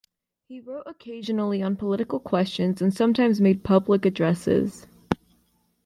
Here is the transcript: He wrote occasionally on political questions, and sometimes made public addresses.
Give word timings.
He 0.47 0.59
wrote 0.59 0.87
occasionally 0.87 1.61
on 1.61 1.75
political 1.75 2.19
questions, 2.19 2.81
and 2.81 2.91
sometimes 2.91 3.39
made 3.39 3.63
public 3.63 4.03
addresses. 4.03 4.87